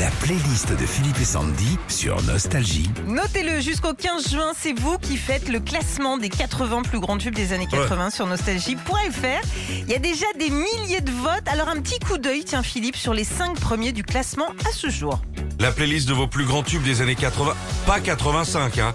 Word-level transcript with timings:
La 0.00 0.10
playlist 0.20 0.72
de 0.78 0.84
Philippe 0.84 1.18
et 1.20 1.24
Sandy 1.24 1.78
sur 1.88 2.20
Nostalgie. 2.24 2.90
Notez-le, 3.06 3.60
jusqu'au 3.60 3.94
15 3.94 4.28
juin, 4.30 4.52
c'est 4.58 4.78
vous 4.78 4.98
qui 4.98 5.16
faites 5.16 5.48
le 5.48 5.58
classement 5.58 6.18
des 6.18 6.28
80 6.28 6.82
plus 6.82 7.00
grands 7.00 7.16
tubes 7.16 7.34
des 7.34 7.54
années 7.54 7.66
80 7.66 8.10
sur 8.10 8.26
nostalgie.fr. 8.26 9.46
Il 9.70 9.88
y 9.88 9.94
a 9.94 9.98
déjà 9.98 10.26
des 10.38 10.50
milliers 10.50 11.00
de 11.00 11.10
votes, 11.12 11.48
alors 11.50 11.68
un 11.68 11.80
petit 11.80 11.98
coup 12.00 12.18
d'œil, 12.18 12.44
tiens 12.44 12.62
Philippe, 12.62 12.96
sur 12.96 13.14
les 13.14 13.24
5 13.24 13.58
premiers 13.58 13.92
du 13.92 14.02
classement 14.02 14.48
à 14.68 14.72
ce 14.72 14.90
jour. 14.90 15.22
La 15.60 15.72
playlist 15.72 16.06
de 16.08 16.14
vos 16.14 16.26
plus 16.26 16.44
grands 16.44 16.62
tubes 16.62 16.82
des 16.82 17.00
années 17.00 17.14
80. 17.14 17.54
Pas 17.86 18.00
85, 18.00 18.78
hein. 18.78 18.94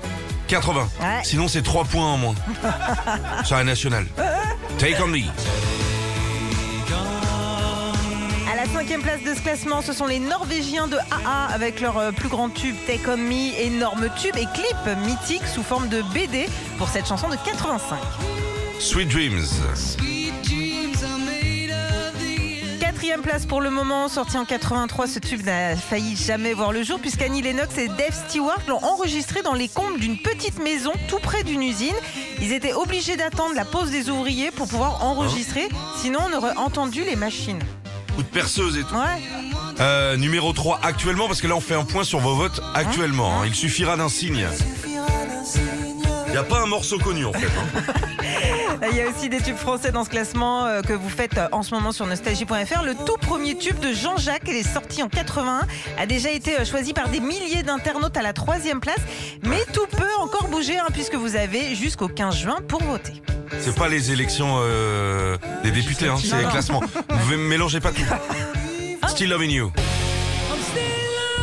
80. 0.49 0.89
Ouais. 0.99 1.07
Sinon, 1.23 1.47
c'est 1.47 1.63
3 1.63 1.86
points 1.86 2.05
en 2.13 2.18
moins. 2.18 2.36
Sur 3.43 3.55
la 3.55 3.63
nationale. 3.63 4.05
Take 4.77 5.02
on 5.02 5.07
me. 5.07 5.21
Cinquième 8.82 9.04
place 9.04 9.21
de 9.21 9.36
ce 9.36 9.41
classement, 9.41 9.84
ce 9.84 9.93
sont 9.93 10.07
les 10.07 10.18
Norvégiens 10.18 10.88
de 10.88 10.98
AA 11.11 11.54
avec 11.54 11.81
leur 11.81 12.00
euh, 12.00 12.11
plus 12.11 12.30
grand 12.30 12.50
tube 12.50 12.75
Take 12.88 13.07
On 13.07 13.17
Me, 13.17 13.54
énorme 13.62 14.09
tube 14.20 14.35
et 14.38 14.48
clip 14.55 14.98
mythique 15.05 15.45
sous 15.45 15.62
forme 15.62 15.88
de 15.88 16.02
BD 16.16 16.48
pour 16.80 16.90
cette 16.90 17.05
chanson 17.05 17.30
de 17.30 17.35
85. 17.35 17.99
Sweet 18.80 19.07
Dreams. 19.07 19.45
Quatrième 22.80 23.21
place 23.21 23.45
pour 23.45 23.62
le 23.62 23.70
moment, 23.70 24.07
sorti 24.07 24.35
en 24.40 24.45
83, 24.45 25.05
ce 25.05 25.20
tube 25.20 25.45
n'a 25.45 25.76
failli 25.76 26.16
jamais 26.16 26.55
voir 26.55 26.71
le 26.71 26.82
jour 26.82 26.99
puisqu'Annie 26.99 27.43
Lennox 27.43 27.77
et 27.77 27.88
Dave 27.88 28.16
Stewart 28.29 28.62
l'ont 28.68 28.84
enregistré 28.84 29.43
dans 29.43 29.54
les 29.54 29.68
combles 29.68 29.99
d'une 29.99 30.18
petite 30.18 30.57
maison 30.57 30.93
tout 31.07 31.20
près 31.20 31.43
d'une 31.43 31.62
usine. 31.62 31.93
Ils 32.41 32.52
étaient 32.52 32.73
obligés 32.73 33.16
d'attendre 33.16 33.54
la 33.54 33.66
pause 33.66 33.91
des 33.91 34.09
ouvriers 34.09 34.49
pour 34.49 34.68
pouvoir 34.68 35.05
enregistrer, 35.05 35.70
sinon 35.98 36.21
on 36.32 36.35
aurait 36.35 36.57
entendu 36.57 37.04
les 37.04 37.16
machines. 37.16 37.59
Coup 38.15 38.23
de 38.23 38.27
perceuse 38.27 38.77
et 38.77 38.83
tout. 38.83 38.93
Ouais. 38.95 39.21
Euh, 39.79 40.17
numéro 40.17 40.51
3 40.53 40.79
actuellement, 40.83 41.27
parce 41.27 41.41
que 41.41 41.47
là 41.47 41.55
on 41.55 41.61
fait 41.61 41.75
un 41.75 41.85
point 41.85 42.03
sur 42.03 42.20
vos 42.20 42.35
votes 42.35 42.61
actuellement. 42.73 43.41
hein. 43.41 43.45
Il 43.45 43.55
suffira 43.55 43.95
d'un 43.97 44.09
signe. 44.09 44.45
Il 46.27 46.31
n'y 46.31 46.37
a 46.37 46.43
pas 46.43 46.62
un 46.62 46.65
morceau 46.65 46.98
connu 46.98 47.26
en 47.26 47.34
fait. 47.34 47.48
hein. 47.48 47.93
Il 48.91 48.98
y 48.98 49.01
a 49.01 49.07
aussi 49.09 49.29
des 49.29 49.40
tubes 49.41 49.57
français 49.57 49.91
dans 49.91 50.03
ce 50.03 50.09
classement 50.09 50.65
euh, 50.65 50.81
que 50.81 50.93
vous 50.93 51.09
faites 51.09 51.37
euh, 51.37 51.48
en 51.51 51.62
ce 51.62 51.73
moment 51.73 51.91
sur 51.91 52.07
nostalgie.fr. 52.07 52.81
Le 52.84 52.95
tout 52.95 53.15
premier 53.21 53.55
tube 53.55 53.77
de 53.79 53.93
Jean-Jacques, 53.93 54.43
il 54.48 54.55
est 54.55 54.68
sorti 54.68 55.03
en 55.03 55.07
81, 55.09 55.68
a 55.99 56.05
déjà 56.07 56.31
été 56.31 56.59
euh, 56.59 56.65
choisi 56.65 56.91
par 56.93 57.07
des 57.09 57.20
milliers 57.20 57.62
d'internautes 57.63 58.18
à 58.18 58.23
la 58.23 58.34
troisième 58.34 58.79
place. 58.79 58.98
Mais 59.43 59.63
tout 59.71 59.85
peut 59.96 60.03
encore 60.20 60.48
bouger 60.48 60.79
hein, 60.79 60.87
puisque 60.93 61.13
vous 61.15 61.35
avez 61.35 61.75
jusqu'au 61.75 62.07
15 62.07 62.35
juin 62.35 62.57
pour 62.68 62.81
voter. 62.84 63.13
C'est 63.62 63.76
pas 63.76 63.90
les 63.90 64.12
élections 64.12 64.59
euh, 64.62 65.38
des 65.63 65.72
députés, 65.72 66.07
hein, 66.07 66.16
c'est 66.22 66.38
les 66.38 66.50
classements. 66.50 66.81
Vous 67.09 67.31
ne 67.34 67.38
mélangez 67.38 67.79
pas 67.79 67.91
tout. 67.91 68.01
Still 69.07 69.29
Loving 69.29 69.51
You. 69.51 69.72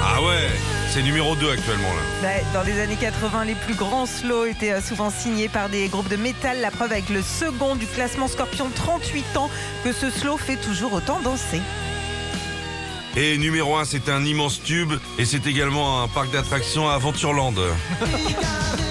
Ah 0.02 0.20
ouais, 0.22 0.48
c'est 0.91 1.02
numéro 1.02 1.36
2 1.36 1.50
actuellement 1.50 1.88
là. 1.88 2.28
Ouais, 2.28 2.44
Dans 2.52 2.62
les 2.62 2.80
années 2.80 2.97
80, 2.97 3.44
les 3.44 3.55
plus 3.55 3.75
grands 3.75 4.06
slows 4.06 4.47
étaient 4.47 4.72
euh, 4.72 4.80
souvent 4.80 5.10
signés 5.10 5.48
par 5.48 5.69
des 5.69 5.88
groupes 5.88 6.08
de 6.08 6.16
métal. 6.16 6.60
La 6.60 6.70
preuve 6.70 6.92
avec 6.92 7.08
le 7.08 7.22
second 7.22 7.77
du 7.77 7.86
classement 7.86 8.27
Scorpion, 8.27 8.69
38 8.75 9.36
ans, 9.36 9.50
que 9.84 9.92
ce 9.92 10.10
slow 10.10 10.36
fait 10.36 10.56
toujours 10.56 10.92
autant 10.94 11.20
danser. 11.20 11.60
Et 13.16 13.38
numéro 13.38 13.77
1, 13.77 13.84
c'est 13.84 14.08
un 14.08 14.25
immense 14.25 14.62
tube 14.62 14.92
et 15.19 15.25
c'est 15.25 15.47
également 15.47 16.03
un 16.03 16.08
parc 16.08 16.30
d'attractions 16.30 16.88
à 16.88 16.94
Aventureland. 16.94 17.55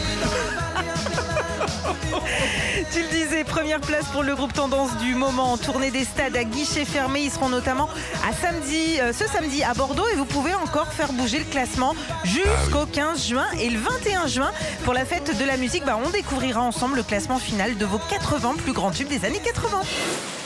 première 3.68 3.82
place 3.82 4.08
pour 4.14 4.24
le 4.24 4.34
groupe 4.34 4.54
Tendance 4.54 4.96
du 5.00 5.14
moment 5.14 5.52
en 5.52 5.58
tournée 5.58 5.92
des 5.92 6.06
stades 6.06 6.38
à 6.38 6.46
guichets 6.46 6.86
fermés. 6.86 7.24
Ils 7.24 7.32
seront 7.32 7.50
notamment 7.50 7.90
à 8.26 8.32
samedi, 8.32 8.98
euh, 9.02 9.12
ce 9.12 9.28
samedi 9.28 9.62
à 9.62 9.74
Bordeaux 9.74 10.08
et 10.14 10.16
vous 10.16 10.24
pouvez 10.24 10.54
encore 10.54 10.88
faire 10.94 11.12
bouger 11.12 11.40
le 11.40 11.44
classement 11.44 11.94
jusqu'au 12.24 12.86
15 12.86 13.28
juin. 13.28 13.46
Et 13.60 13.70
le 13.70 13.78
21 13.78 14.28
juin, 14.28 14.52
pour 14.86 14.94
la 14.94 15.04
fête 15.04 15.38
de 15.38 15.44
la 15.44 15.58
musique, 15.58 15.84
bah, 15.84 16.00
on 16.02 16.10
découvrira 16.12 16.62
ensemble 16.62 16.96
le 16.96 17.04
classement 17.04 17.40
final 17.40 17.78
de 17.78 17.86
vos 17.86 18.00
80 18.10 18.56
plus 18.64 18.72
grands 18.72 18.92
tubes 18.92 19.10
des 19.10 19.26
années 19.26 19.42
80. 19.44 19.82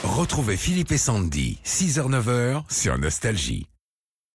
Retrouvez 0.04 0.58
Philippe 0.58 0.92
et 0.92 0.98
Sandy, 0.98 1.60
6h-9h 1.64 2.64
sur 2.72 2.98
Nostalgie. 2.98 3.71